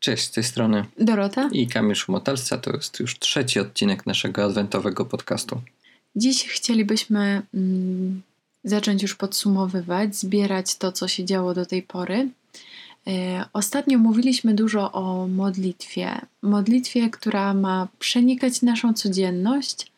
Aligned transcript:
Cześć, 0.00 0.24
z 0.24 0.30
tej 0.30 0.44
strony 0.44 0.84
Dorota 0.98 1.48
i 1.52 1.66
Kamil 1.66 1.94
Szumotalca. 1.94 2.58
To 2.58 2.72
jest 2.72 3.00
już 3.00 3.18
trzeci 3.18 3.60
odcinek 3.60 4.06
naszego 4.06 4.44
adwentowego 4.44 5.04
podcastu. 5.04 5.60
Dziś 6.16 6.44
chcielibyśmy 6.44 7.42
mm, 7.54 8.22
zacząć 8.64 9.02
już 9.02 9.14
podsumowywać, 9.14 10.16
zbierać 10.16 10.76
to, 10.76 10.92
co 10.92 11.08
się 11.08 11.24
działo 11.24 11.54
do 11.54 11.66
tej 11.66 11.82
pory. 11.82 12.28
E, 13.06 13.44
ostatnio 13.52 13.98
mówiliśmy 13.98 14.54
dużo 14.54 14.92
o 14.92 15.28
modlitwie. 15.28 16.20
Modlitwie, 16.42 17.10
która 17.10 17.54
ma 17.54 17.88
przenikać 17.98 18.62
naszą 18.62 18.94
codzienność, 18.94 19.92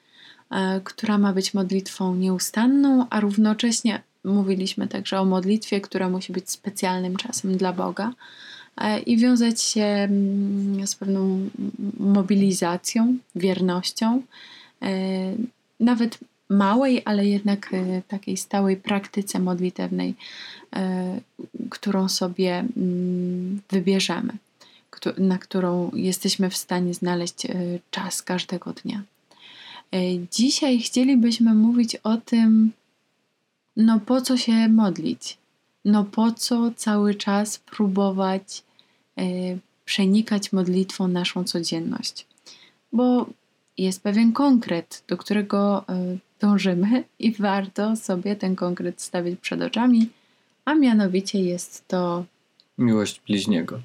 e, 0.51 0.81
która 0.85 1.19
ma 1.19 1.33
być 1.33 1.55
modlitwą 1.55 2.15
nieustanną, 2.15 3.07
a 3.11 3.21
równocześnie 3.21 4.03
mówiliśmy 4.25 4.89
także 4.89 5.21
o 5.21 5.25
modlitwie, 5.25 5.81
która 5.81 6.09
musi 6.09 6.33
być 6.33 6.51
specjalnym 6.51 7.17
czasem 7.17 7.57
dla 7.57 7.73
Boga 7.73 8.13
i 9.07 9.17
wiązać 9.17 9.63
się 9.63 9.83
mm, 9.83 10.87
z 10.87 10.95
pewną 10.95 11.49
mobilizacją, 12.01 13.17
wiernością, 13.37 14.23
nawet 15.81 16.19
małej, 16.51 17.03
ale 17.05 17.27
jednak 17.27 17.71
takiej 18.09 18.37
stałej 18.37 18.77
praktyce 18.77 19.39
modlitewnej, 19.39 20.15
którą 21.71 22.09
sobie 22.09 22.65
mm, 22.77 23.61
wybierzemy, 23.71 24.33
na 25.19 25.39
którą 25.39 25.91
jesteśmy 25.95 26.51
w 26.51 26.57
stanie 26.57 26.95
znaleźć 26.95 27.47
e, 27.47 27.55
czas 27.91 28.23
każdego 28.23 28.73
dnia. 28.73 29.03
E, 29.93 29.99
dzisiaj 30.33 30.79
chcielibyśmy 30.79 31.55
mówić 31.55 31.97
o 31.97 32.17
tym, 32.17 32.73
no 33.77 34.01
po 34.01 34.21
co 34.21 34.37
się 34.37 34.69
modlić? 34.69 35.39
No 35.85 36.05
po 36.05 36.33
co 36.33 36.71
cały 36.77 37.15
czas 37.15 37.59
próbować 37.59 38.43
e, 38.59 38.72
przenikać 39.85 40.53
modlitwą 40.53 41.09
naszą 41.09 41.45
codzienność? 41.45 42.27
Bo 42.93 43.27
jest 43.79 44.03
pewien 44.03 44.33
konkret, 44.33 45.03
do 45.09 45.17
którego 45.17 45.85
dążymy 46.41 47.05
i 47.19 47.33
warto 47.33 47.97
sobie 47.97 48.37
ten 48.37 48.57
konkret 48.57 49.01
stawić 49.01 49.41
przed 49.41 49.63
oczami 49.63 50.09
a 50.65 50.75
mianowicie 50.75 51.41
jest 51.43 51.89
to 51.89 52.25
miłość 52.79 53.21
bliźniego, 53.27 53.81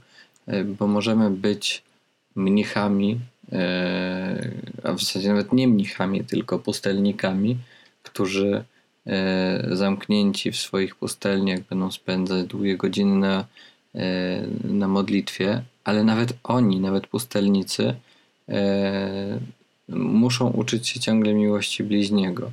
e, 0.47 0.63
bo 0.63 0.87
możemy 0.87 1.29
być 1.29 1.83
mnichami, 2.35 3.19
a 4.83 4.93
w 4.93 4.99
zasadzie 4.99 5.29
nawet 5.29 5.53
nie 5.53 5.67
mnichami, 5.67 6.23
tylko 6.23 6.59
pustelnikami, 6.59 7.57
którzy 8.03 8.63
zamknięci 9.71 10.51
w 10.51 10.57
swoich 10.57 10.95
pustelniach 10.95 11.59
będą 11.69 11.91
spędzać 11.91 12.47
długie 12.47 12.77
godziny 12.77 13.15
na, 13.15 13.45
na 14.63 14.87
modlitwie, 14.87 15.63
ale 15.83 16.03
nawet 16.03 16.33
oni, 16.43 16.79
nawet 16.79 17.07
pustelnicy, 17.07 17.95
muszą 19.89 20.49
uczyć 20.49 20.87
się 20.87 20.99
ciągle 20.99 21.33
miłości 21.33 21.83
bliźniego. 21.83 22.51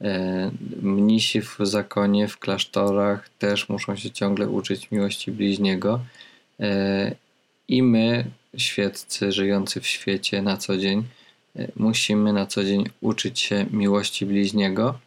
E, 0.00 0.50
mnisi 0.82 1.40
w 1.40 1.56
zakonie, 1.60 2.28
w 2.28 2.38
klasztorach 2.38 3.28
też 3.28 3.68
muszą 3.68 3.96
się 3.96 4.10
ciągle 4.10 4.48
uczyć 4.48 4.90
miłości 4.90 5.32
bliźniego. 5.32 6.00
E, 6.60 7.14
I 7.68 7.82
my, 7.82 8.24
świeccy, 8.56 9.32
żyjący 9.32 9.80
w 9.80 9.86
świecie 9.86 10.42
na 10.42 10.56
co 10.56 10.78
dzień, 10.78 11.04
e, 11.56 11.68
musimy 11.76 12.32
na 12.32 12.46
co 12.46 12.64
dzień 12.64 12.84
uczyć 13.00 13.40
się 13.40 13.66
miłości 13.70 14.26
bliźniego. 14.26 14.98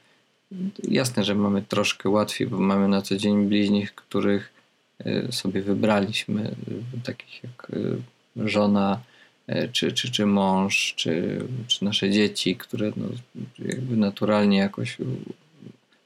Jasne, 0.84 1.24
że 1.24 1.36
mamy 1.36 1.62
troszkę 1.62 2.10
łatwiej, 2.10 2.48
bo 2.48 2.60
mamy 2.60 2.88
na 2.88 3.02
co 3.02 3.16
dzień 3.16 3.48
bliźnich, 3.48 3.96
których 3.96 4.57
sobie 5.32 5.62
wybraliśmy, 5.62 6.56
takich 7.04 7.44
jak 7.44 7.72
żona, 8.36 9.02
E, 9.48 9.68
czy, 9.68 9.92
czy, 9.92 10.12
czy 10.12 10.26
mąż, 10.26 10.94
czy, 10.96 11.42
czy 11.68 11.86
nasze 11.86 12.10
dzieci, 12.10 12.56
które 12.56 12.92
no, 12.98 13.08
jakby 13.60 13.98
naturalnie 13.98 14.58
jakoś 14.58 14.98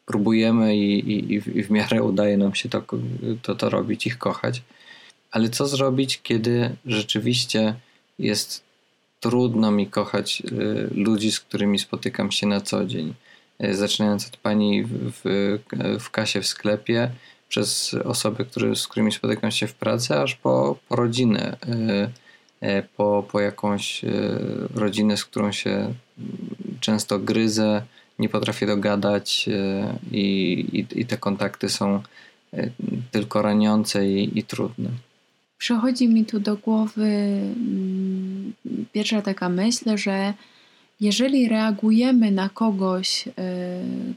próbujemy 0.06 0.78
i, 0.78 1.12
i, 1.14 1.34
i 1.34 1.64
w 1.64 1.72
miarę 1.72 2.04
udaje 2.04 2.38
nam 2.38 2.56
się 2.56 2.70
to, 2.70 2.84
to, 3.42 3.56
to 3.56 3.70
robić, 3.70 4.08
ich 4.08 4.18
kochać. 4.18 4.62
Ale 5.32 5.50
co 5.50 5.68
zrobić, 5.68 6.22
kiedy 6.22 6.76
rzeczywiście 6.86 7.76
jest 8.20 8.64
trudno 9.20 9.72
mi 9.72 9.88
kochać 9.88 10.44
ludzi, 10.92 11.32
z 11.32 11.40
którymi 11.40 11.80
spotykam 11.80 12.32
się 12.32 12.48
na 12.48 12.62
co 12.62 12.86
dzień? 12.86 13.14
Zaczynając 13.72 14.28
od 14.28 14.38
pani 14.38 14.84
w, 14.84 15.12
w, 15.12 15.60
w 16.00 16.10
kasie 16.10 16.42
w 16.42 16.48
sklepie, 16.48 17.12
przez 17.52 17.94
osoby, 17.94 18.46
które, 18.46 18.76
z 18.76 18.88
którymi 18.88 19.12
spotykam 19.12 19.52
się 19.52 19.68
w 19.68 19.74
pracy, 19.74 20.16
aż 20.16 20.36
po, 20.36 20.78
po 20.90 20.96
rodzinę 20.96 21.58
E, 22.62 22.84
po, 22.84 23.26
po 23.32 23.40
jakąś 23.40 24.04
e, 24.04 24.10
rodzinę, 24.76 25.18
z 25.18 25.26
którą 25.26 25.52
się 25.52 25.94
często 26.80 27.20
gryzę, 27.20 27.82
nie 28.20 28.30
potrafię 28.30 28.66
dogadać 28.66 29.50
i, 30.12 30.22
i, 30.74 31.00
i 31.00 31.06
te 31.06 31.18
kontakty 31.18 31.70
są 31.70 32.04
tylko 33.12 33.42
raniące 33.42 34.10
i, 34.10 34.40
i 34.40 34.44
trudne. 34.44 34.90
Przychodzi 35.58 36.08
mi 36.08 36.26
tu 36.26 36.40
do 36.40 36.58
głowy 36.58 37.06
mm, 37.06 38.54
pierwsza 38.92 39.22
taka 39.22 39.50
myśl, 39.50 39.98
że 39.98 40.34
jeżeli 41.00 41.50
reagujemy 41.50 42.32
na 42.32 42.50
kogoś, 42.50 43.26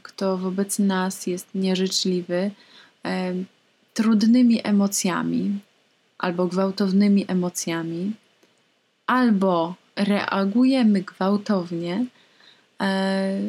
kto 0.03 0.37
wobec 0.37 0.79
nas 0.79 1.27
jest 1.27 1.47
nieżyczliwy, 1.55 2.51
trudnymi 3.93 4.61
emocjami 4.63 5.59
albo 6.17 6.47
gwałtownymi 6.47 7.25
emocjami, 7.27 8.11
albo 9.07 9.75
reagujemy 9.95 11.01
gwałtownie, 11.01 12.05
e, 12.81 13.39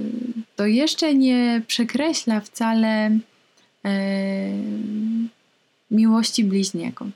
to 0.56 0.66
jeszcze 0.66 1.14
nie 1.14 1.62
przekreśla 1.66 2.40
wcale 2.40 3.06
e, 3.06 3.18
miłości 5.90 6.44
bliźniego. 6.44 7.06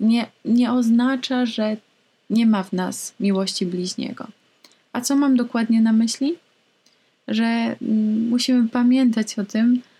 Nie, 0.00 0.26
nie 0.44 0.72
oznacza, 0.72 1.46
że 1.46 1.76
nie 2.30 2.46
ma 2.46 2.62
w 2.62 2.72
nas 2.72 3.14
miłości 3.20 3.66
bliźniego. 3.66 4.26
A 4.92 5.00
co 5.00 5.16
mam 5.16 5.36
dokładnie 5.36 5.80
na 5.80 5.92
myśli? 5.92 6.34
Że 7.28 7.44
mm, 7.82 8.28
musimy 8.28 8.68
pamiętać 8.68 9.38
o 9.38 9.44
tym, 9.44 9.66
e, 9.74 9.97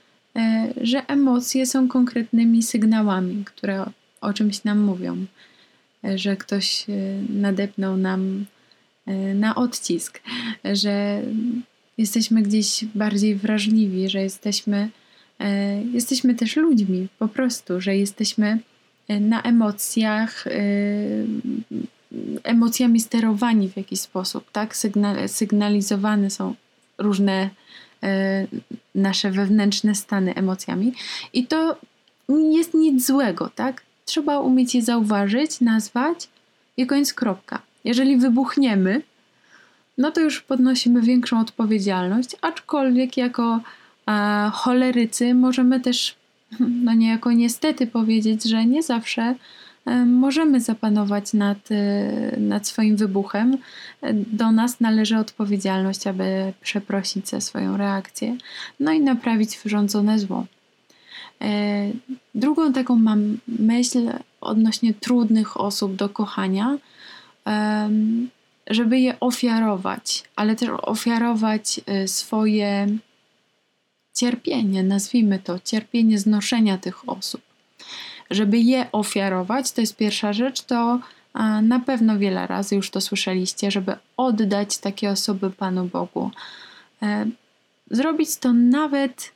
że 0.80 1.06
emocje 1.06 1.66
są 1.66 1.88
konkretnymi 1.88 2.62
sygnałami, 2.62 3.44
które 3.44 3.84
o 4.20 4.32
czymś 4.32 4.64
nam 4.64 4.80
mówią 4.80 5.26
że 6.14 6.36
ktoś 6.36 6.90
e, 6.90 6.92
nadepnął 7.28 7.96
nam 7.96 8.44
e, 9.06 9.34
na 9.34 9.54
odcisk, 9.54 10.20
że 10.64 11.22
jesteśmy 11.98 12.42
gdzieś 12.42 12.84
bardziej 12.84 13.34
wrażliwi, 13.34 14.08
że 14.08 14.22
jesteśmy, 14.22 14.90
e, 15.40 15.82
jesteśmy 15.82 16.34
też 16.34 16.56
ludźmi 16.56 17.08
po 17.18 17.28
prostu, 17.28 17.80
że 17.80 17.96
jesteśmy 17.96 18.58
na 19.20 19.42
emocjach, 19.42 20.44
emocjami 22.42 23.00
sterowani 23.00 23.68
w 23.68 23.76
jakiś 23.76 24.00
sposób, 24.00 24.50
tak? 24.52 24.76
sygnalizowane 25.26 26.30
są 26.30 26.54
różne 26.98 27.50
nasze 28.98 29.30
wewnętrzne 29.30 29.94
stany 29.94 30.34
emocjami 30.34 30.92
i 31.32 31.46
to 31.46 31.76
nie 32.28 32.58
jest 32.58 32.74
nic 32.74 33.06
złego, 33.06 33.50
tak? 33.54 33.82
trzeba 34.08 34.40
umieć 34.40 34.74
je 34.74 34.82
zauważyć, 34.82 35.60
nazwać 35.60 36.28
i 36.76 36.86
koniec 36.86 37.14
kropka. 37.14 37.62
Jeżeli 37.84 38.16
wybuchniemy, 38.16 39.02
no 39.98 40.10
to 40.10 40.20
już 40.20 40.40
podnosimy 40.40 41.02
większą 41.02 41.40
odpowiedzialność, 41.40 42.36
aczkolwiek 42.40 43.16
jako 43.16 43.60
e, 44.08 44.50
cholerycy 44.54 45.34
możemy 45.34 45.80
też, 45.80 46.14
no 46.84 46.94
niejako 46.94 47.32
niestety 47.32 47.86
powiedzieć, 47.86 48.44
że 48.44 48.66
nie 48.66 48.82
zawsze 48.82 49.34
możemy 50.06 50.60
zapanować 50.60 51.32
nad, 51.32 51.58
e, 51.70 52.36
nad 52.40 52.66
swoim 52.66 52.96
wybuchem. 52.96 53.58
Do 54.12 54.52
nas 54.52 54.80
należy 54.80 55.16
odpowiedzialność, 55.16 56.06
aby 56.06 56.52
przeprosić 56.60 57.28
za 57.28 57.40
swoją 57.40 57.76
reakcję, 57.76 58.36
no 58.80 58.92
i 58.92 59.00
naprawić 59.00 59.58
wyrządzone 59.58 60.18
zło. 60.18 60.46
E, 61.40 61.90
drugą 62.34 62.72
taką 62.72 62.96
mam 62.96 63.38
myśl 63.48 64.10
odnośnie 64.40 64.94
trudnych 64.94 65.60
osób 65.60 65.96
do 65.96 66.08
kochania, 66.08 66.78
żeby 68.70 68.98
je 68.98 69.20
ofiarować, 69.20 70.24
ale 70.36 70.56
też 70.56 70.68
ofiarować 70.82 71.80
e, 71.86 72.08
swoje 72.08 72.86
cierpienie, 74.14 74.82
nazwijmy 74.82 75.38
to, 75.38 75.58
cierpienie 75.58 76.18
znoszenia 76.18 76.78
tych 76.78 77.08
osób. 77.08 77.47
Żeby 78.30 78.58
je 78.58 78.92
ofiarować, 78.92 79.72
to 79.72 79.80
jest 79.80 79.96
pierwsza 79.96 80.32
rzecz, 80.32 80.62
to 80.62 81.00
na 81.62 81.80
pewno 81.80 82.18
wiele 82.18 82.46
razy 82.46 82.76
już 82.76 82.90
to 82.90 83.00
słyszeliście, 83.00 83.70
żeby 83.70 83.96
oddać 84.16 84.78
takie 84.78 85.10
osoby 85.10 85.50
Panu 85.50 85.84
Bogu. 85.84 86.30
E, 87.02 87.26
zrobić 87.90 88.36
to 88.36 88.52
nawet 88.52 89.32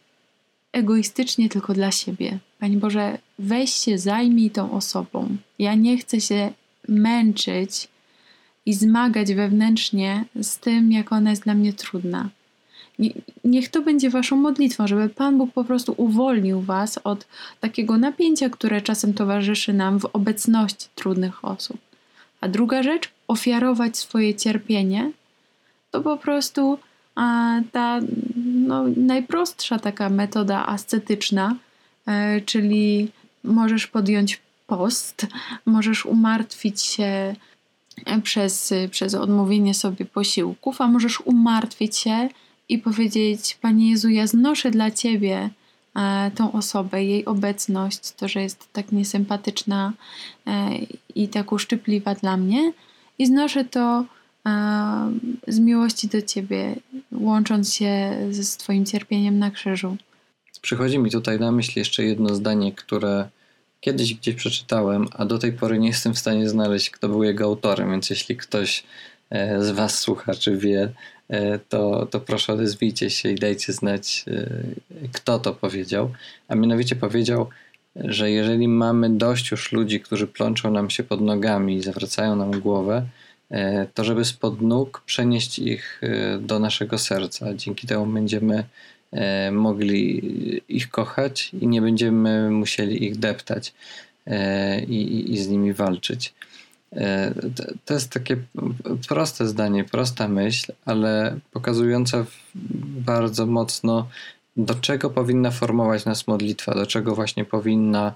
egoistycznie 0.73 1.49
tylko 1.49 1.75
dla 1.75 1.93
siebie. 1.93 2.39
Panie 2.59 2.77
Boże, 2.77 3.19
weź 3.39 3.71
się, 3.71 3.99
zajmij 3.99 4.51
tą 4.51 4.73
osobą. 4.73 5.37
Ja 5.59 5.75
nie 5.75 5.99
chcę 5.99 6.21
się 6.21 6.53
męczyć 6.89 7.89
i 8.67 8.75
zmagać 8.75 9.35
wewnętrznie 9.35 10.25
z 10.41 10.59
tym, 10.59 10.93
jak 10.93 11.13
ona 11.13 11.31
jest 11.31 11.43
dla 11.43 11.55
mnie 11.55 11.73
trudna. 11.73 12.29
Niech 13.45 13.69
to 13.69 13.83
będzie 13.83 14.11
Waszą 14.11 14.37
modlitwą, 14.37 14.87
żeby 14.87 15.09
Pan 15.09 15.39
Bóg 15.39 15.53
po 15.53 15.65
prostu 15.65 15.95
uwolnił 15.97 16.61
Was 16.61 16.99
od 17.05 17.27
takiego 17.61 17.99
napięcia, 17.99 18.51
które 18.51 18.81
czasem 18.81 19.15
towarzyszy 19.15 19.73
nam 19.73 20.01
w 20.01 20.05
obecności 20.05 20.89
trudnych 20.95 21.45
osób. 21.45 21.79
A 22.41 22.49
druga 22.49 22.83
rzecz, 22.83 23.11
ofiarować 23.29 23.97
swoje 23.97 24.35
cierpienie, 24.35 25.13
to 25.91 26.01
po 26.01 26.17
prostu 26.17 26.79
a, 27.15 27.61
ta 27.73 28.01
no, 28.45 28.85
najprostsza 28.97 29.79
taka 29.79 30.11
metoda 30.11 30.67
ascetyczna, 30.67 31.57
e, 32.07 32.41
czyli 32.41 33.11
możesz 33.45 33.87
podjąć 33.87 34.41
post, 34.67 35.27
możesz 35.67 36.07
umartwić 36.07 36.83
się 36.83 37.35
przez, 38.23 38.75
przez 38.91 39.15
odmówienie 39.15 39.75
sobie 39.75 40.05
posiłków, 40.05 40.81
a 40.81 40.89
możesz 40.89 41.21
umartwić 41.21 41.97
się 41.97 42.29
i 42.73 42.79
powiedzieć: 42.79 43.59
Panie 43.61 43.91
Jezu, 43.91 44.09
ja 44.09 44.27
znoszę 44.27 44.71
dla 44.71 44.91
Ciebie 44.91 45.51
e, 45.97 46.31
tą 46.35 46.53
osobę, 46.53 47.05
jej 47.05 47.25
obecność, 47.25 48.13
to, 48.13 48.29
że 48.29 48.43
jest 48.43 48.69
tak 48.73 48.93
niesympatyczna 48.93 49.93
e, 50.47 50.71
i 51.15 51.29
tak 51.29 51.53
uszczypliwa 51.53 52.15
dla 52.15 52.37
mnie, 52.37 52.73
i 53.19 53.27
znoszę 53.27 53.65
to 53.65 54.05
e, 54.47 55.13
z 55.49 55.59
miłości 55.59 56.09
do 56.09 56.23
Ciebie, 56.23 56.77
łącząc 57.13 57.75
się 57.75 58.17
z 58.31 58.57
Twoim 58.57 58.87
cierpieniem 58.87 59.39
na 59.39 59.51
krzyżu. 59.51 59.97
Przychodzi 60.61 60.99
mi 60.99 61.11
tutaj 61.11 61.41
na 61.41 61.53
myśl 61.53 61.79
jeszcze 61.79 62.05
jedno 62.05 62.35
zdanie, 62.35 62.73
które 62.73 63.29
kiedyś 63.81 64.15
gdzieś 64.15 64.35
przeczytałem, 64.35 65.07
a 65.13 65.25
do 65.25 65.39
tej 65.39 65.53
pory 65.53 65.79
nie 65.79 65.89
jestem 65.89 66.15
w 66.15 66.19
stanie 66.19 66.49
znaleźć, 66.49 66.91
kto 66.91 67.09
był 67.09 67.23
jego 67.23 67.45
autorem, 67.45 67.91
więc 67.91 68.11
jeśli 68.11 68.37
ktoś 68.37 68.85
z 69.59 69.71
Was 69.71 69.99
słucha, 69.99 70.35
czy 70.35 70.57
wie, 70.57 70.93
to, 71.69 72.07
to 72.07 72.21
proszę 72.21 72.53
odezwijcie 72.53 73.11
się 73.11 73.31
i 73.31 73.35
dajcie 73.35 73.73
znać, 73.73 74.25
e, 74.29 74.49
kto 75.13 75.39
to 75.39 75.53
powiedział. 75.53 76.11
A 76.49 76.55
mianowicie 76.55 76.97
powiedział, 76.97 77.49
że 77.97 78.31
jeżeli 78.31 78.69
mamy 78.69 79.11
dość 79.11 79.51
już 79.51 79.73
ludzi, 79.73 80.01
którzy 80.01 80.27
plączą 80.27 80.71
nam 80.71 80.91
się 80.91 81.03
pod 81.03 81.21
nogami 81.21 81.77
i 81.77 81.83
zawracają 81.83 82.37
nam 82.37 82.61
głowę, 82.61 83.07
e, 83.51 83.87
to 83.95 84.05
żeby 84.05 84.25
spod 84.25 84.61
nóg 84.61 85.03
przenieść 85.07 85.59
ich 85.59 86.01
do 86.41 86.59
naszego 86.59 86.99
serca. 86.99 87.55
Dzięki 87.55 87.87
temu 87.87 88.07
będziemy 88.07 88.65
mogli 89.53 90.23
ich 90.69 90.91
kochać 90.91 91.51
i 91.61 91.67
nie 91.67 91.83
będziemy 91.83 92.51
musieli 92.51 93.05
ich 93.05 93.19
deptać 93.19 93.75
i, 94.89 95.33
i 95.33 95.39
z 95.39 95.49
nimi 95.49 95.73
walczyć. 95.73 96.35
E, 96.93 97.35
to 97.85 97.95
jest 97.95 98.11
takie 98.11 98.37
proste 99.09 99.47
zdanie, 99.47 99.85
prosta 99.85 100.29
myśl, 100.29 100.73
ale 100.85 101.39
pokazująca 101.53 102.25
bardzo 103.07 103.47
mocno, 103.47 104.09
do 104.57 104.75
czego 104.75 105.11
powinna 105.11 105.51
formować 105.51 106.05
nas 106.05 106.27
modlitwa, 106.27 106.75
do 106.75 106.87
czego 106.87 107.15
właśnie 107.15 107.45
powinna 107.45 108.15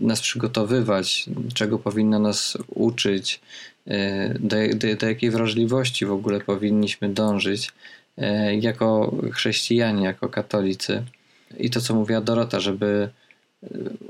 nas 0.00 0.20
przygotowywać, 0.20 1.26
czego 1.54 1.78
powinna 1.78 2.18
nas 2.18 2.58
uczyć, 2.68 3.40
e, 3.86 4.34
do, 4.38 4.56
do, 4.74 4.96
do 4.96 5.06
jakiej 5.06 5.30
wrażliwości 5.30 6.06
w 6.06 6.12
ogóle 6.12 6.40
powinniśmy 6.40 7.08
dążyć 7.08 7.72
e, 8.18 8.56
jako 8.56 9.14
chrześcijanie, 9.32 10.04
jako 10.04 10.28
katolicy. 10.28 11.02
I 11.58 11.70
to, 11.70 11.80
co 11.80 11.94
mówiła 11.94 12.20
Dorota, 12.20 12.60
żeby 12.60 13.08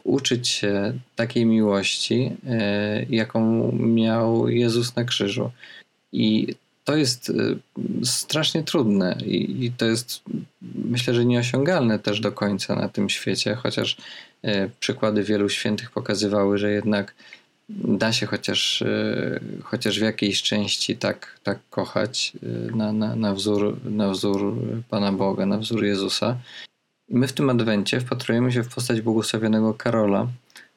uczyć 0.05 0.49
się 0.49 0.93
takiej 1.17 1.47
miłości, 1.47 2.33
e, 2.47 3.05
jaką 3.11 3.73
miał 3.73 4.49
Jezus 4.49 4.97
na 4.97 5.05
krzyżu. 5.05 5.51
I 6.13 6.55
to 6.85 6.97
jest 6.97 7.31
e, 7.31 7.35
strasznie 8.05 8.63
trudne 8.63 9.19
i, 9.27 9.73
to 9.77 9.87
jest 9.87 10.23
myślę, 10.75 11.15
że 11.15 11.25
nieosiągalne 11.25 11.99
też 11.99 12.21
do 12.21 12.33
końca 12.33 12.75
na 12.75 12.89
tym 12.89 13.09
świecie, 13.09 13.55
chociaż 13.55 13.97
przykłady 14.81 15.25
wielu 15.25 15.49
świętych 15.49 15.91
pokazywały, 15.91 16.59
że 16.59 16.71
jednak 16.71 17.15
da 17.69 18.13
się 18.13 18.27
chociaż, 18.27 18.85
chociaż 19.63 19.99
w 19.99 20.03
jakiejś 20.03 20.43
części 20.43 20.97
tak, 20.97 21.41
tak 21.43 21.59
kochać 21.71 22.33
na, 22.75 22.93
na, 22.93 23.17
na, 23.17 23.35
wzór, 23.35 23.77
na 23.85 24.11
wzór 24.11 24.55
Pana 24.91 25.13
Boga, 25.13 25.47
na 25.47 25.59
wzór 25.59 25.85
Jezusa. 25.85 26.37
My 27.09 27.29
w 27.29 27.33
tym 27.33 27.51
adwencie 27.51 28.01
wpatrujemy 28.01 28.53
się 28.53 28.63
w 28.63 28.75
postać 28.75 29.01
błogosławionego 29.01 29.75
Karola, 29.75 30.27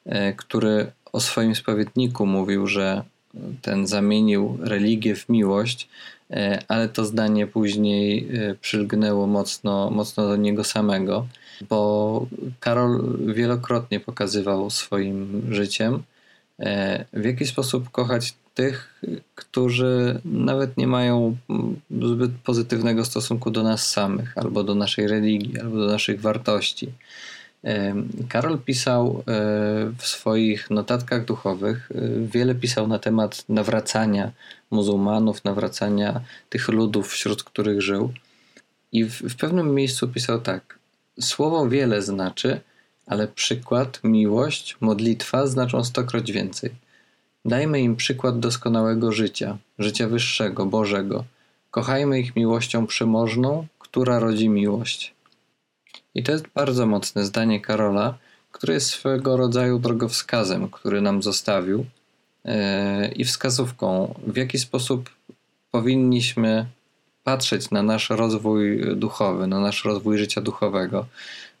e, 0.06 0.32
który 0.32 0.92
o 1.12 1.20
swoim 1.20 1.54
spowiedniku 1.54 2.26
mówił, 2.26 2.66
że 2.66 3.02
ten 3.62 3.86
zamienił 3.86 4.58
religię 4.60 5.16
w 5.16 5.28
miłość, 5.28 5.88
e, 6.30 6.62
ale 6.68 6.88
to 6.88 7.04
zdanie 7.04 7.46
później 7.46 8.28
e, 8.36 8.54
przylgnęło 8.54 9.26
mocno, 9.26 9.90
mocno 9.90 10.28
do 10.28 10.36
niego 10.36 10.64
samego, 10.64 11.26
bo 11.68 12.26
Karol 12.60 13.18
wielokrotnie 13.34 14.00
pokazywał 14.00 14.70
swoim 14.70 15.42
życiem, 15.50 16.02
w 17.12 17.24
jaki 17.24 17.46
sposób 17.46 17.90
kochać 17.90 18.34
tych, 18.54 19.02
którzy 19.34 20.20
nawet 20.24 20.76
nie 20.76 20.86
mają 20.86 21.36
zbyt 21.90 22.30
pozytywnego 22.44 23.04
stosunku 23.04 23.50
do 23.50 23.62
nas 23.62 23.88
samych, 23.88 24.38
albo 24.38 24.64
do 24.64 24.74
naszej 24.74 25.08
religii, 25.08 25.60
albo 25.60 25.76
do 25.76 25.86
naszych 25.86 26.20
wartości. 26.20 26.92
Karol 28.28 28.58
pisał 28.58 29.22
e, 29.26 29.32
w 29.98 30.06
swoich 30.06 30.70
notatkach 30.70 31.24
duchowych, 31.24 31.90
e, 31.94 32.26
wiele 32.26 32.54
pisał 32.54 32.88
na 32.88 32.98
temat 32.98 33.44
nawracania 33.48 34.32
muzułmanów, 34.70 35.44
nawracania 35.44 36.20
tych 36.48 36.68
ludów, 36.68 37.08
wśród 37.08 37.42
których 37.42 37.82
żył. 37.82 38.12
I 38.92 39.04
w, 39.04 39.12
w 39.12 39.36
pewnym 39.36 39.74
miejscu 39.74 40.08
pisał 40.08 40.40
tak: 40.40 40.78
Słowo 41.20 41.68
wiele 41.68 42.02
znaczy, 42.02 42.60
ale 43.06 43.28
przykład, 43.28 44.00
miłość, 44.04 44.76
modlitwa 44.80 45.46
znaczą 45.46 45.84
stokroć 45.84 46.32
więcej. 46.32 46.70
Dajmy 47.44 47.80
im 47.80 47.96
przykład 47.96 48.40
doskonałego 48.40 49.12
życia, 49.12 49.58
życia 49.78 50.08
wyższego, 50.08 50.66
Bożego. 50.66 51.24
Kochajmy 51.70 52.20
ich 52.20 52.36
miłością 52.36 52.86
przymożną, 52.86 53.66
która 53.78 54.18
rodzi 54.18 54.48
miłość. 54.48 55.14
I 56.14 56.22
to 56.22 56.32
jest 56.32 56.48
bardzo 56.54 56.86
mocne 56.86 57.24
zdanie 57.24 57.60
Karola, 57.60 58.18
które 58.52 58.74
jest 58.74 58.90
swego 58.90 59.36
rodzaju 59.36 59.78
drogowskazem, 59.78 60.68
który 60.68 61.00
nam 61.00 61.22
zostawił 61.22 61.86
yy, 62.44 62.52
i 63.08 63.24
wskazówką, 63.24 64.14
w 64.26 64.36
jaki 64.36 64.58
sposób 64.58 65.10
powinniśmy 65.70 66.66
patrzeć 67.24 67.70
na 67.70 67.82
nasz 67.82 68.10
rozwój 68.10 68.96
duchowy, 68.96 69.46
na 69.46 69.60
nasz 69.60 69.84
rozwój 69.84 70.18
życia 70.18 70.40
duchowego, 70.40 71.06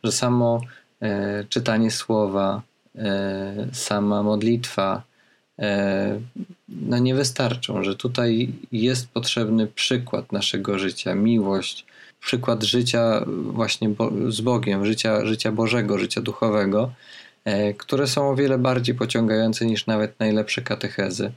że 0.04 0.12
samo 0.12 0.60
yy, 1.00 1.08
czytanie 1.48 1.90
słowa, 1.90 2.62
yy, 2.94 3.02
sama 3.72 4.22
modlitwa, 4.22 5.09
no 6.68 6.98
nie 6.98 7.14
wystarczą, 7.14 7.82
że 7.82 7.96
tutaj 7.96 8.52
jest 8.72 9.08
potrzebny 9.08 9.66
przykład 9.66 10.32
naszego 10.32 10.78
życia, 10.78 11.14
miłość, 11.14 11.86
przykład 12.20 12.62
życia 12.62 13.24
właśnie 13.42 13.88
bo, 13.88 14.10
z 14.28 14.40
Bogiem, 14.40 14.86
życia, 14.86 15.26
życia 15.26 15.52
Bożego, 15.52 15.98
życia 15.98 16.20
duchowego, 16.20 16.92
e, 17.44 17.74
które 17.74 18.06
są 18.06 18.30
o 18.30 18.36
wiele 18.36 18.58
bardziej 18.58 18.94
pociągające 18.94 19.66
niż 19.66 19.86
nawet 19.86 20.20
najlepsze 20.20 20.62
katechezy. 20.62 21.32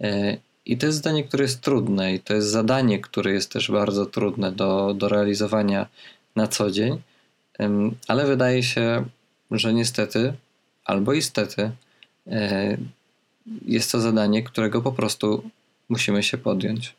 E, 0.00 0.36
I 0.66 0.78
to 0.78 0.86
jest 0.86 0.98
zdanie, 0.98 1.24
które 1.24 1.44
jest 1.44 1.60
trudne, 1.60 2.14
i 2.14 2.20
to 2.20 2.34
jest 2.34 2.48
zadanie, 2.48 2.98
które 2.98 3.32
jest 3.32 3.52
też 3.52 3.70
bardzo 3.70 4.06
trudne 4.06 4.52
do, 4.52 4.94
do 4.94 5.08
realizowania 5.08 5.86
na 6.36 6.48
co 6.48 6.70
dzień, 6.70 7.00
ale 8.08 8.26
wydaje 8.26 8.62
się, 8.62 9.04
że 9.50 9.74
niestety 9.74 10.32
albo 10.84 11.12
istety 11.12 11.70
jest 13.66 13.92
to 13.92 14.00
zadanie, 14.00 14.42
którego 14.42 14.82
po 14.82 14.92
prostu 14.92 15.50
musimy 15.88 16.22
się 16.22 16.38
podjąć. 16.38 16.94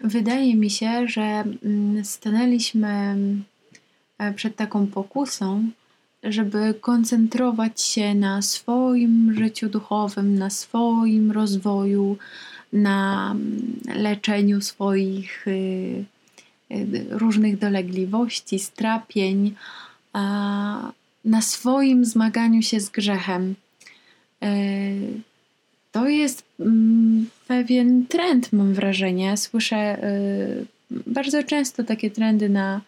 Wydaje 0.00 0.56
mi 0.56 0.70
się, 0.70 1.08
że 1.08 1.22
mm, 1.22 2.04
stanęliśmy 2.04 3.16
e, 4.18 4.32
przed 4.32 4.56
taką 4.56 4.86
pokusą, 4.86 5.70
żeby 6.22 6.74
koncentrować 6.80 7.80
się 7.80 8.14
na 8.14 8.42
swoim 8.42 9.34
życiu 9.38 9.68
duchowym, 9.68 10.38
na 10.38 10.50
swoim 10.50 11.32
rozwoju, 11.32 12.16
na 12.72 13.30
mm, 13.30 13.80
leczeniu 14.02 14.60
swoich 14.60 15.48
y, 15.48 16.04
y, 16.70 17.06
różnych 17.10 17.58
dolegliwości, 17.58 18.58
strapień, 18.58 19.54
na 21.24 21.42
swoim 21.42 22.04
zmaganiu 22.04 22.62
się 22.62 22.80
z 22.80 22.90
grzechem. 22.90 23.54
To 25.94 26.08
jest 26.08 26.44
mm, 26.60 27.26
pewien 27.48 28.06
trend, 28.06 28.52
mam 28.52 28.74
wrażenie. 28.74 29.36
Słyszę 29.36 30.04
y, 30.04 30.66
bardzo 31.06 31.42
często 31.42 31.84
takie 31.84 32.10
trendy 32.10 32.48
na, 32.48 32.80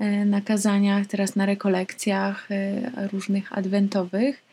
y, 0.00 0.24
na 0.24 0.40
kazaniach, 0.40 1.06
teraz 1.06 1.36
na 1.36 1.46
rekolekcjach 1.46 2.50
y, 2.50 3.08
różnych 3.12 3.58
adwentowych, 3.58 4.50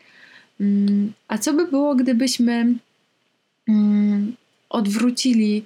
Mm, 0.60 1.12
a 1.28 1.38
co 1.38 1.52
by 1.52 1.66
było, 1.66 1.94
gdybyśmy 1.94 2.74
mm, 3.68 4.36
odwrócili 4.68 5.64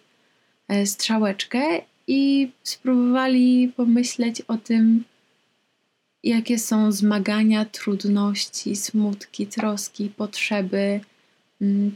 e, 0.69 0.87
strzałeczkę 0.87 1.61
i 2.07 2.51
spróbowali 2.63 3.73
pomyśleć 3.77 4.41
o 4.41 4.57
tym, 4.57 5.05
jakie 6.25 6.59
są 6.59 6.93
zmagania, 6.93 7.65
trudności, 7.65 8.77
smutki, 8.77 9.47
troski, 9.47 10.13
potrzeby 10.17 11.01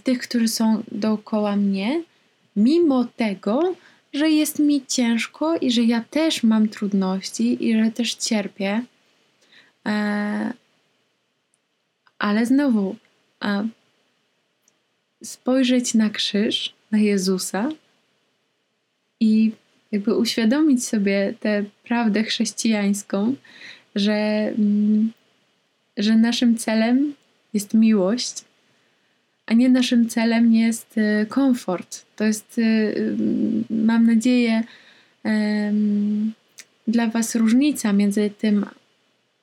tych, 0.04 0.18
którzy 0.18 0.48
są 0.48 0.82
dookoła 0.92 1.56
mnie, 1.56 2.02
mimo 2.56 3.04
tego, 3.04 3.74
że 4.12 4.30
jest 4.30 4.58
mi 4.58 4.86
ciężko 4.86 5.56
i 5.56 5.70
że 5.70 5.82
ja 5.82 6.04
też 6.10 6.42
mam 6.42 6.68
trudności 6.68 7.68
i 7.68 7.84
że 7.84 7.90
też 7.90 8.14
cierpię. 8.14 8.82
E, 9.86 10.52
ale 12.18 12.46
znowu, 12.46 12.96
spojrzeć 15.24 15.94
na 15.94 16.10
krzyż, 16.10 16.74
na 16.90 16.98
Jezusa 16.98 17.68
i 19.20 19.52
jakby 19.92 20.16
uświadomić 20.16 20.84
sobie 20.84 21.34
tę 21.40 21.64
prawdę 21.84 22.22
chrześcijańską, 22.24 23.34
że, 23.94 24.12
mm, 24.58 25.12
że 25.96 26.16
naszym 26.16 26.58
celem 26.58 27.14
jest 27.54 27.74
miłość, 27.74 28.44
a 29.46 29.54
nie 29.54 29.68
naszym 29.68 30.08
celem 30.08 30.52
jest 30.52 30.98
y, 30.98 31.26
komfort. 31.26 32.04
To 32.16 32.24
jest, 32.24 32.58
y, 32.58 32.62
y, 32.62 33.16
mam 33.70 34.06
nadzieję, 34.06 34.62
dla 36.88 37.06
Was 37.06 37.34
różnica 37.34 37.92
między 37.92 38.30
tym, 38.38 38.66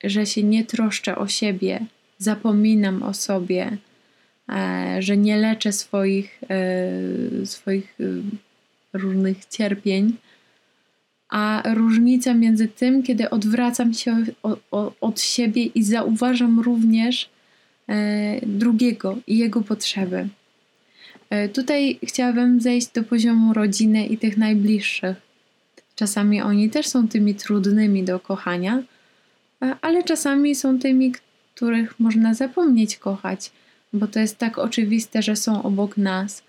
że 0.03 0.25
się 0.25 0.43
nie 0.43 0.65
troszczę 0.65 1.15
o 1.15 1.27
siebie, 1.27 1.85
zapominam 2.17 3.03
o 3.03 3.13
sobie, 3.13 3.77
e, 4.49 4.97
że 4.99 5.17
nie 5.17 5.37
leczę 5.37 5.71
swoich, 5.71 6.41
e, 6.49 7.45
swoich 7.45 7.97
różnych 8.93 9.45
cierpień, 9.45 10.13
a 11.29 11.63
różnica 11.73 12.33
między 12.33 12.67
tym, 12.67 13.03
kiedy 13.03 13.29
odwracam 13.29 13.93
się 13.93 14.25
od 15.01 15.21
siebie 15.21 15.65
i 15.65 15.83
zauważam 15.83 16.59
również 16.59 17.29
drugiego 18.43 19.17
i 19.27 19.37
jego 19.37 19.61
potrzeby. 19.61 20.27
E, 21.29 21.49
tutaj 21.49 21.99
chciałabym 22.03 22.61
zejść 22.61 22.87
do 22.87 23.03
poziomu 23.03 23.53
rodziny 23.53 24.05
i 24.05 24.17
tych 24.17 24.37
najbliższych. 24.37 25.17
Czasami 25.95 26.41
oni 26.41 26.69
też 26.69 26.87
są 26.87 27.07
tymi 27.07 27.35
trudnymi 27.35 28.03
do 28.03 28.19
kochania, 28.19 28.83
e, 29.61 29.75
ale 29.81 30.03
czasami 30.03 30.55
są 30.55 30.79
tymi, 30.79 31.13
których 31.55 31.99
można 31.99 32.33
zapomnieć 32.33 32.97
kochać, 32.97 33.51
bo 33.93 34.07
to 34.07 34.19
jest 34.19 34.37
tak 34.37 34.57
oczywiste, 34.57 35.21
że 35.21 35.35
są 35.35 35.63
obok 35.63 35.97
nas, 35.97 36.43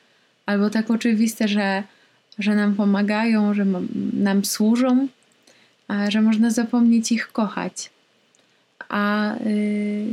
albo 0.47 0.71
tak 0.71 0.91
oczywiste, 0.91 1.49
że 1.49 1.83
że 2.39 2.55
nam 2.55 2.75
pomagają, 2.75 3.55
że 3.55 3.67
nam 4.13 4.45
służą, 4.45 5.09
że 6.09 6.23
można 6.23 6.51
zapomnieć 6.51 7.13
ich 7.13 7.33
kochać. 7.33 7.91
A 8.89 9.35
y, 9.35 10.07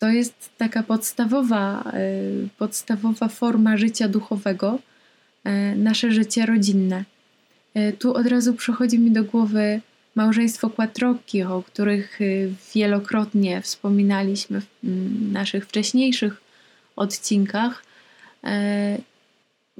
to 0.00 0.08
jest 0.08 0.50
taka 0.58 0.82
podstawowa, 0.82 1.92
y, 1.94 2.48
podstawowa 2.58 3.28
forma 3.28 3.76
życia 3.76 4.08
duchowego, 4.08 4.78
y, 5.46 5.76
nasze 5.76 6.12
życie 6.12 6.46
rodzinne. 6.46 7.04
Tu 7.98 8.14
od 8.14 8.26
razu 8.26 8.54
przychodzi 8.54 8.98
mi 8.98 9.10
do 9.10 9.24
głowy 9.24 9.80
małżeństwo 10.14 10.70
Quattrocchi, 10.70 11.42
o 11.42 11.62
których 11.62 12.18
wielokrotnie 12.74 13.62
wspominaliśmy 13.62 14.60
w 14.60 14.66
naszych 15.32 15.66
wcześniejszych 15.66 16.40
odcinkach 16.96 17.82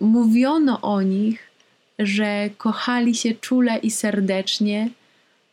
mówiono 0.01 0.81
o 0.81 1.03
nich, 1.03 1.51
że 1.99 2.51
kochali 2.57 3.15
się 3.15 3.35
czule 3.35 3.79
i 3.79 3.91
serdecznie 3.91 4.91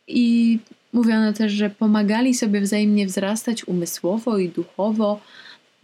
i 0.08 0.58
mówiono 0.98 1.32
też, 1.32 1.52
że 1.52 1.70
pomagali 1.70 2.34
sobie 2.34 2.60
wzajemnie 2.60 3.06
wzrastać 3.06 3.68
umysłowo 3.68 4.38
i 4.38 4.48
duchowo, 4.48 5.20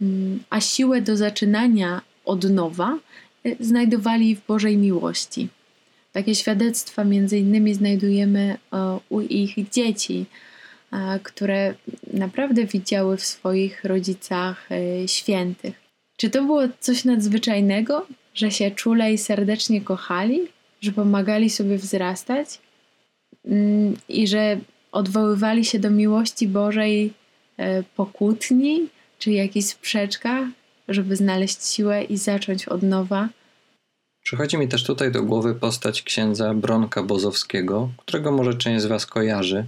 mm, 0.01 0.43
a 0.49 0.61
siłę 0.61 1.01
do 1.01 1.17
zaczynania 1.17 2.01
od 2.25 2.49
nowa 2.49 2.97
y, 3.45 3.55
znajdowali 3.59 4.35
w 4.35 4.45
Bożej 4.45 4.77
miłości. 4.77 5.47
Takie 6.13 6.35
świadectwa 6.35 7.03
między 7.03 7.37
innymi 7.37 7.73
znajdujemy 7.73 8.57
u 9.09 9.21
ich 9.21 9.69
dzieci, 9.69 10.25
które 11.23 11.75
naprawdę 12.13 12.65
widziały 12.65 13.17
w 13.17 13.25
swoich 13.25 13.83
rodzicach 13.83 14.69
świętych. 15.07 15.75
Czy 16.17 16.29
to 16.29 16.43
było 16.43 16.61
coś 16.79 17.05
nadzwyczajnego? 17.05 18.05
że 18.35 18.51
się 18.51 18.71
czule 18.71 19.13
i 19.13 19.17
serdecznie 19.17 19.81
kochali, 19.81 20.41
że 20.81 20.91
pomagali 20.91 21.49
sobie 21.49 21.77
wzrastać 21.77 22.59
mm, 23.45 23.97
i 24.09 24.27
że 24.27 24.57
odwoływali 24.95 25.65
się 25.65 25.79
do 25.79 25.89
miłości 25.89 26.47
Bożej 26.47 27.13
e, 27.57 27.83
po 27.83 28.05
kłótni 28.05 28.89
czy 29.19 29.31
jakichś 29.31 29.67
sprzeczkach, 29.67 30.47
żeby 30.87 31.15
znaleźć 31.15 31.65
siłę 31.65 32.03
i 32.03 32.17
zacząć 32.17 32.67
od 32.67 32.83
nowa. 32.83 33.29
Przychodzi 34.23 34.57
mi 34.57 34.67
też 34.67 34.83
tutaj 34.83 35.11
do 35.11 35.23
głowy 35.23 35.55
postać 35.55 36.01
księdza 36.01 36.53
Bronka 36.53 37.03
Bozowskiego, 37.03 37.89
którego 37.97 38.31
może 38.31 38.53
część 38.53 38.83
z 38.83 38.85
Was 38.85 39.05
kojarzy. 39.05 39.65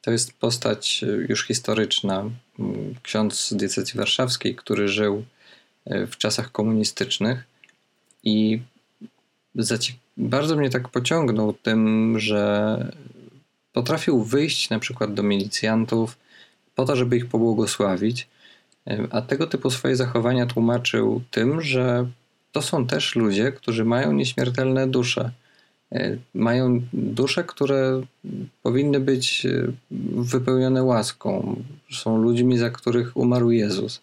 To 0.00 0.10
jest 0.10 0.32
postać 0.32 1.04
e, 1.04 1.06
już 1.06 1.46
historyczna, 1.46 2.24
ksiądz 3.02 3.48
z 3.48 3.54
diecezji 3.54 3.98
warszawskiej, 3.98 4.54
który 4.54 4.88
żył 4.88 5.24
e, 5.84 6.06
w 6.06 6.16
czasach 6.16 6.52
komunistycznych 6.52 7.44
i 8.24 8.60
bardzo 10.16 10.56
mnie 10.56 10.70
tak 10.70 10.88
pociągnął 10.88 11.52
tym, 11.52 12.14
że 12.18 12.76
potrafił 13.72 14.22
wyjść 14.22 14.70
na 14.70 14.78
przykład 14.78 15.14
do 15.14 15.22
milicjantów 15.22 16.18
po 16.74 16.84
to, 16.84 16.96
żeby 16.96 17.16
ich 17.16 17.26
pobłogosławić, 17.26 18.28
a 19.10 19.22
tego 19.22 19.46
typu 19.46 19.70
swoje 19.70 19.96
zachowania 19.96 20.46
tłumaczył 20.46 21.22
tym, 21.30 21.62
że 21.62 22.06
to 22.52 22.62
są 22.62 22.86
też 22.86 23.16
ludzie, 23.16 23.52
którzy 23.52 23.84
mają 23.84 24.12
nieśmiertelne 24.12 24.88
dusze. 24.88 25.30
Mają 26.34 26.82
dusze, 26.92 27.44
które 27.44 28.02
powinny 28.62 29.00
być 29.00 29.46
wypełnione 30.16 30.82
łaską. 30.82 31.56
Są 31.90 32.18
ludźmi, 32.18 32.58
za 32.58 32.70
których 32.70 33.16
umarł 33.16 33.50
Jezus. 33.50 34.00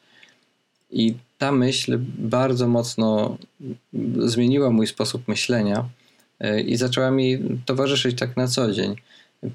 I 0.91 1.15
ta 1.37 1.51
myśl 1.51 1.99
bardzo 2.17 2.67
mocno 2.67 3.37
zmieniła 4.25 4.69
mój 4.69 4.87
sposób 4.87 5.27
myślenia 5.27 5.89
e, 6.39 6.61
i 6.61 6.75
zaczęła 6.75 7.11
mi 7.11 7.39
towarzyszyć 7.65 8.19
tak 8.19 8.37
na 8.37 8.47
co 8.47 8.71
dzień. 8.71 8.95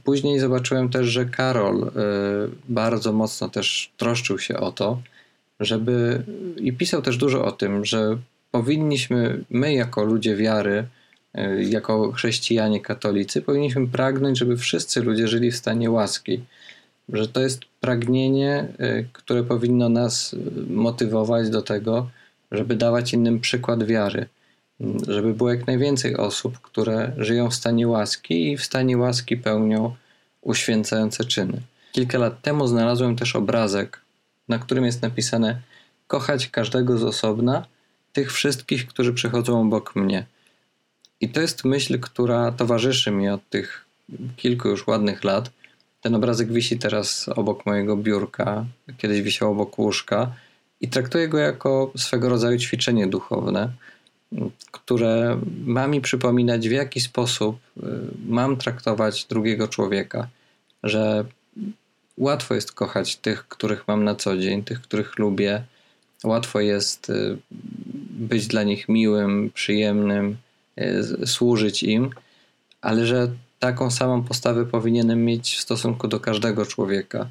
Później 0.04 0.40
zobaczyłem 0.40 0.88
też, 0.88 1.06
że 1.06 1.24
Karol 1.24 1.82
e, 1.82 1.90
bardzo 2.68 3.12
mocno 3.12 3.48
też 3.48 3.92
troszczył 3.96 4.38
się 4.38 4.56
o 4.56 4.72
to, 4.72 5.02
żeby 5.60 6.22
i 6.56 6.72
pisał 6.72 7.02
też 7.02 7.16
dużo 7.16 7.44
o 7.44 7.52
tym, 7.52 7.84
że 7.84 8.18
powinniśmy, 8.50 9.44
my 9.50 9.74
jako 9.74 10.04
ludzie 10.04 10.36
wiary, 10.36 10.86
e, 11.34 11.62
jako 11.62 12.12
chrześcijanie 12.12 12.80
katolicy, 12.80 13.42
powinniśmy 13.42 13.88
pragnąć, 13.88 14.38
żeby 14.38 14.56
wszyscy 14.56 15.02
ludzie 15.02 15.28
żyli 15.28 15.50
w 15.50 15.56
stanie 15.56 15.90
łaski. 15.90 16.40
Że 17.08 17.28
to 17.28 17.40
jest 17.40 17.60
pragnienie, 17.80 18.68
y, 18.80 19.08
które 19.12 19.42
powinno 19.42 19.88
nas 19.88 20.34
y, 20.34 20.38
motywować 20.70 21.50
do 21.50 21.62
tego, 21.62 22.10
żeby 22.52 22.76
dawać 22.76 23.12
innym 23.12 23.40
przykład 23.40 23.84
wiary, 23.84 24.26
żeby 25.08 25.34
było 25.34 25.50
jak 25.50 25.66
najwięcej 25.66 26.16
osób, 26.16 26.58
które 26.60 27.12
żyją 27.18 27.50
w 27.50 27.54
stanie 27.54 27.88
łaski 27.88 28.52
i 28.52 28.56
w 28.56 28.64
stanie 28.64 28.98
łaski 28.98 29.36
pełnią 29.36 29.96
uświęcające 30.42 31.24
czyny. 31.24 31.60
Kilka 31.92 32.18
lat 32.18 32.42
temu 32.42 32.66
znalazłem 32.66 33.16
też 33.16 33.36
obrazek, 33.36 34.00
na 34.48 34.58
którym 34.58 34.84
jest 34.84 35.02
napisane: 35.02 35.60
Kochać 36.06 36.48
każdego 36.48 36.98
z 36.98 37.02
osobna, 37.02 37.66
tych 38.12 38.32
wszystkich, 38.32 38.86
którzy 38.86 39.12
przychodzą 39.12 39.60
obok 39.60 39.96
mnie. 39.96 40.26
I 41.20 41.28
to 41.28 41.40
jest 41.40 41.64
myśl, 41.64 42.00
która 42.00 42.52
towarzyszy 42.52 43.10
mi 43.10 43.28
od 43.28 43.48
tych 43.48 43.84
kilku 44.36 44.68
już 44.68 44.86
ładnych 44.86 45.24
lat 45.24 45.50
ten 46.04 46.14
obrazek 46.14 46.52
wisi 46.52 46.78
teraz 46.78 47.28
obok 47.28 47.66
mojego 47.66 47.96
biurka, 47.96 48.64
kiedyś 48.98 49.22
wisiał 49.22 49.50
obok 49.50 49.78
łóżka 49.78 50.32
i 50.80 50.88
traktuję 50.88 51.28
go 51.28 51.38
jako 51.38 51.92
swego 51.96 52.28
rodzaju 52.28 52.58
ćwiczenie 52.58 53.06
duchowne, 53.06 53.72
które 54.70 55.40
ma 55.64 55.86
mi 55.86 56.00
przypominać, 56.00 56.68
w 56.68 56.72
jaki 56.72 57.00
sposób 57.00 57.56
y, 57.76 57.82
mam 58.26 58.56
traktować 58.56 59.24
drugiego 59.24 59.68
człowieka, 59.68 60.28
że 60.82 61.24
łatwo 62.16 62.54
jest 62.54 62.72
kochać 62.72 63.16
tych, 63.16 63.48
których 63.48 63.88
mam 63.88 64.04
na 64.04 64.14
co 64.14 64.36
dzień, 64.36 64.64
tych, 64.64 64.80
których 64.80 65.18
lubię. 65.18 65.64
Łatwo 66.24 66.60
jest 66.60 67.10
y, 67.10 67.38
być 68.10 68.46
dla 68.46 68.62
nich 68.62 68.88
miłym, 68.88 69.50
przyjemnym, 69.54 70.36
y, 70.80 71.26
służyć 71.26 71.82
im, 71.82 72.10
ale 72.80 73.06
że 73.06 73.30
taką 73.58 73.90
samą 73.90 74.22
postawę 74.22 74.66
powinienem 74.66 75.24
mieć 75.24 75.54
w 75.56 75.60
stosunku 75.60 76.08
do 76.08 76.20
każdego 76.20 76.66
człowieka. 76.66 77.28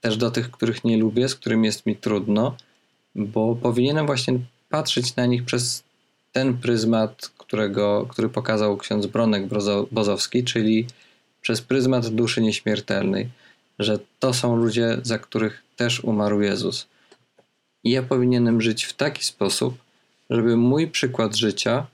też 0.00 0.16
do 0.16 0.30
tych, 0.30 0.50
których 0.50 0.84
nie 0.84 0.98
lubię, 0.98 1.28
z 1.28 1.34
którymi 1.34 1.66
jest 1.66 1.86
mi 1.86 1.96
trudno, 1.96 2.56
bo 3.14 3.56
powinienem 3.56 4.06
właśnie 4.06 4.38
patrzeć 4.68 5.16
na 5.16 5.26
nich 5.26 5.44
przez 5.44 5.84
ten 6.34 6.58
pryzmat, 6.58 7.30
którego, 7.38 8.06
który 8.10 8.28
pokazał 8.28 8.76
ksiądz 8.76 9.06
Bronek 9.06 9.42
Bozowski, 9.92 10.44
czyli 10.44 10.86
przez 11.40 11.62
pryzmat 11.62 12.08
duszy 12.08 12.42
nieśmiertelnej, 12.42 13.28
że 13.78 13.98
to 14.18 14.34
są 14.34 14.56
ludzie, 14.56 14.98
za 15.02 15.18
których 15.18 15.62
też 15.76 16.00
umarł 16.04 16.40
Jezus. 16.40 16.86
I 17.84 17.90
ja 17.90 18.02
powinienem 18.02 18.60
żyć 18.60 18.84
w 18.84 18.92
taki 18.92 19.24
sposób, 19.24 19.74
żeby 20.30 20.56
mój 20.56 20.88
przykład 20.88 21.36
życia 21.36 21.86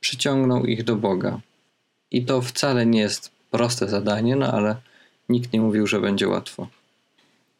przyciągnął 0.00 0.66
ich 0.66 0.84
do 0.84 0.96
Boga. 0.96 1.40
I 2.10 2.24
to 2.24 2.42
wcale 2.42 2.86
nie 2.86 3.00
jest 3.00 3.30
proste 3.50 3.88
zadanie, 3.88 4.36
no 4.36 4.52
ale 4.52 4.76
nikt 5.28 5.52
nie 5.52 5.60
mówił, 5.60 5.86
że 5.86 6.00
będzie 6.00 6.28
łatwo. 6.28 6.68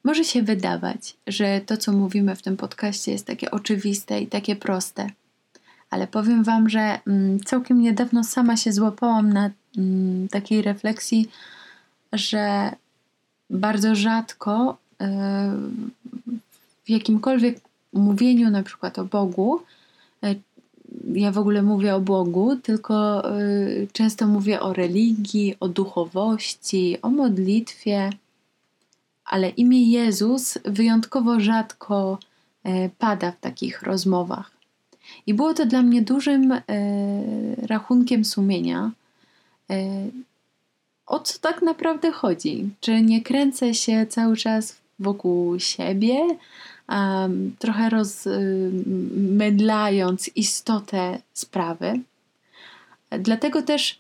Może 0.05 0.25
się 0.25 0.43
wydawać, 0.43 1.17
że 1.27 1.61
to, 1.67 1.77
co 1.77 1.93
mówimy 1.93 2.37
w 2.37 2.43
tym 2.43 2.57
podcaście, 2.57 3.13
jest 3.13 3.27
takie 3.27 3.51
oczywiste 3.51 4.21
i 4.21 4.27
takie 4.27 4.57
proste. 4.57 5.11
Ale 5.95 6.07
powiem 6.07 6.45
Wam, 6.45 6.69
że 6.69 6.99
mm, 7.07 7.41
całkiem 7.41 7.83
niedawno 7.83 8.25
sama 8.25 8.57
się 8.57 8.73
złapałam 8.73 9.33
na 9.33 9.51
mm, 9.79 10.29
takiej 10.29 10.63
refleksji, 10.63 11.29
że 12.13 12.73
bardzo 13.51 13.95
rzadko 13.95 14.77
y, 14.93 15.07
w 16.85 16.91
jakimkolwiek 16.91 17.61
mówieniu, 17.93 18.51
na 18.51 18.63
przykład 18.63 18.99
o 18.99 19.05
Bogu, 19.05 19.61
y, 20.25 20.41
ja 21.13 21.33
w 21.33 21.39
ogóle 21.39 21.63
mówię 21.63 21.95
o 21.95 22.01
Bogu, 22.01 22.57
tylko 22.57 23.23
y, 23.39 23.89
często 23.93 24.27
mówię 24.27 24.61
o 24.61 24.73
religii, 24.73 25.57
o 25.61 25.69
duchowości, 25.69 26.99
o 27.03 27.11
modlitwie, 27.11 28.11
ale 29.25 29.49
imię 29.49 29.91
Jezus 29.91 30.59
wyjątkowo 30.65 31.41
rzadko 31.41 32.19
pada 32.99 33.33
w 33.33 33.41
takich 33.41 33.83
rozmowach. 33.83 34.54
I 35.27 35.35
było 35.35 35.55
to 35.55 35.67
dla 35.67 35.83
mnie 35.83 36.03
dużym 36.03 36.53
e, 36.53 36.63
rachunkiem 37.67 38.25
sumienia, 38.25 38.91
e, 39.71 40.09
o 41.07 41.21
co 41.21 41.39
tak 41.39 41.63
naprawdę 41.63 42.13
chodzi. 42.13 42.71
Czy 42.81 43.01
nie 43.01 43.23
kręcę 43.23 43.75
się 43.75 44.07
cały 44.07 44.37
czas 44.37 44.77
wokół 44.99 45.61
siebie, 45.61 46.17
trochę 47.59 47.91
rozmydlając 47.91 50.31
istotę 50.37 51.19
sprawy. 51.33 52.01
Dlatego 53.19 53.63
też 53.63 53.99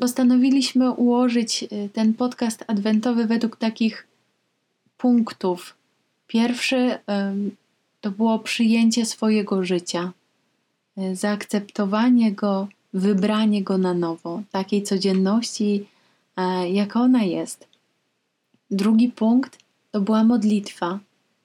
postanowiliśmy 0.00 0.90
ułożyć 0.90 1.64
e, 1.64 1.66
ten 1.88 2.14
podcast 2.14 2.64
adwentowy 2.66 3.26
według 3.26 3.56
takich 3.56 4.06
punktów. 4.98 5.74
Pierwszy 6.26 6.98
to 8.00 8.10
było 8.10 8.38
przyjęcie 8.38 9.06
swojego 9.06 9.64
życia. 9.64 10.12
E, 10.96 11.16
zaakceptowanie 11.16 12.32
go, 12.32 12.68
wybranie 12.92 13.62
go 13.62 13.78
na 13.78 13.94
nowo, 13.94 14.42
takiej 14.50 14.82
codzienności, 14.82 15.86
e, 16.36 16.70
jak 16.70 16.96
ona 16.96 17.22
jest. 17.22 17.68
Drugi 18.70 19.08
punkt 19.08 19.58
to 19.90 20.00
była 20.00 20.24
modlitwa. 20.24 20.98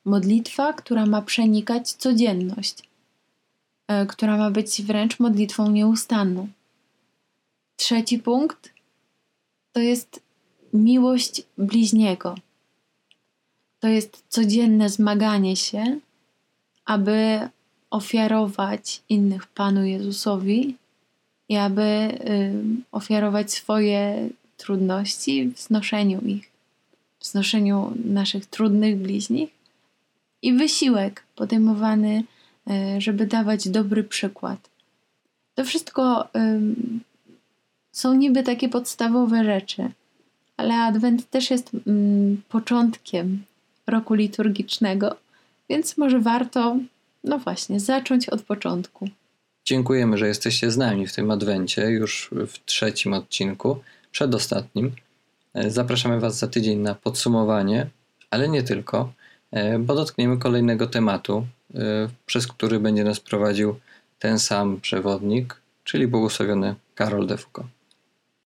Modlitwa, 0.06 0.74
która 0.74 1.06
ma 1.06 1.22
przenikać 1.22 1.92
codzienność, 1.92 2.84
e, 3.88 4.06
która 4.06 4.38
ma 4.38 4.52
być 4.52 4.82
wręcz 4.82 5.20
modlitwą 5.20 5.72
nieustanną. 5.72 6.48
Trzeci 7.76 8.20
punkt 8.20 8.74
to 9.72 9.80
jest 9.80 10.22
miłość 10.74 11.42
bliźniego. 11.58 12.36
To 13.80 13.88
jest 13.88 14.24
codzienne 14.30 14.90
zmaganie 14.90 15.56
się, 15.56 16.00
aby 16.86 17.50
ofiarować 17.90 19.02
innych 19.10 19.48
Panu 19.48 19.86
Jezusowi 19.86 20.76
i 21.50 21.58
aby 21.58 22.18
ofiarować 22.92 23.52
swoje 23.52 24.30
trudności 24.58 25.46
w 25.56 25.60
znoszeniu 25.60 26.22
ich, 26.22 26.52
w 27.20 27.26
znoszeniu 27.26 27.94
naszych 28.06 28.46
trudnych 28.46 28.98
bliźnich 28.98 29.50
i 30.42 30.54
wysiłek 30.54 31.24
podejmowany, 31.36 32.24
y, 32.98 33.02
żeby 33.02 33.28
dawać 33.28 33.70
dobry 33.70 34.04
przykład. 34.04 34.70
To 35.56 35.66
wszystko 35.66 36.28
są 37.92 38.14
niby 38.14 38.44
takie 38.44 38.70
podstawowe 38.70 39.44
rzeczy, 39.44 39.90
ale 40.58 40.76
Adwent 40.76 41.30
też 41.30 41.52
jest 41.52 41.72
początkiem 42.50 43.44
roku 43.88 44.14
liturgicznego, 44.14 45.16
więc 45.70 45.98
może 45.98 46.20
warto 46.20 46.78
no 47.28 47.40
właśnie, 47.40 47.80
zacząć 47.80 48.30
od 48.30 48.42
początku. 48.42 49.10
Dziękujemy, 49.66 50.18
że 50.18 50.28
jesteście 50.28 50.72
z 50.72 50.78
nami 50.78 51.08
w 51.08 51.14
tym 51.14 51.32
adwencie, 51.32 51.82
już 51.82 52.30
w 52.48 52.66
trzecim 52.66 53.14
odcinku, 53.14 53.80
przedostatnim. 54.12 54.92
E, 55.54 55.72
zapraszamy 55.72 56.20
Was 56.20 56.38
za 56.38 56.48
tydzień 56.48 56.80
na 56.80 56.96
podsumowanie, 56.96 57.88
ale 58.32 58.50
nie 58.50 58.64
tylko, 58.64 59.14
e, 59.52 59.80
bo 59.80 59.96
dotkniemy 59.96 60.38
kolejnego 60.38 60.88
tematu, 60.88 61.48
e, 61.76 61.80
przez 62.26 62.48
który 62.48 62.80
będzie 62.80 63.04
nas 63.04 63.20
prowadził 63.20 63.80
ten 64.20 64.40
sam 64.40 64.82
przewodnik, 64.82 65.56
czyli 65.84 66.08
błogosławiony 66.08 66.76
Karol 66.96 67.28
de 67.28 67.38
Foucault. 67.38 67.77